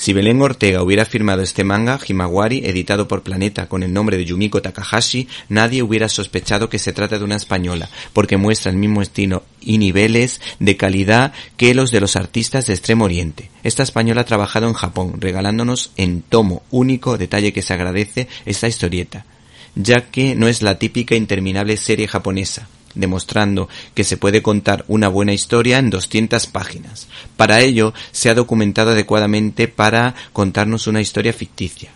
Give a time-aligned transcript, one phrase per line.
[0.00, 4.24] Si Belén Ortega hubiera firmado este manga, Himawari, editado por Planeta con el nombre de
[4.24, 9.02] Yumiko Takahashi, nadie hubiera sospechado que se trata de una española, porque muestra el mismo
[9.02, 13.50] estilo y niveles de calidad que los de los artistas de Extremo Oriente.
[13.62, 18.68] Esta española ha trabajado en Japón, regalándonos en tomo único, detalle que se agradece, esta
[18.68, 19.26] historieta,
[19.74, 25.08] ya que no es la típica interminable serie japonesa, demostrando que se puede contar una
[25.08, 27.08] buena historia en 200 páginas.
[27.36, 31.90] Para ello, se ha documentado adecuadamente para contarnos una historia ficticia.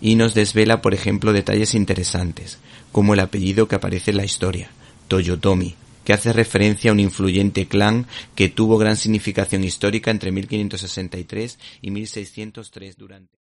[0.00, 2.58] Y nos desvela, por ejemplo, detalles interesantes,
[2.92, 4.70] como el apellido que aparece en la historia,
[5.08, 11.58] Toyotomi, que hace referencia a un influyente clan que tuvo gran significación histórica entre 1563
[11.82, 13.45] y 1603 durante.